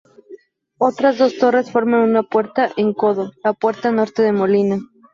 [0.79, 4.79] Otras dos torres forman una puerta en codo, la puerta norte de Molina.